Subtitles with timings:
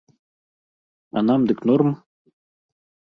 [1.17, 1.91] А нам дык норм!